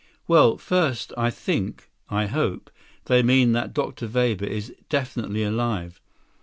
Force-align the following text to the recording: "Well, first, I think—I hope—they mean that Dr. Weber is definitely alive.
"Well, 0.27 0.57
first, 0.57 1.13
I 1.15 1.29
think—I 1.29 2.25
hope—they 2.25 3.21
mean 3.21 3.51
that 3.51 3.71
Dr. 3.71 4.07
Weber 4.07 4.45
is 4.47 4.73
definitely 4.89 5.43
alive. 5.43 6.01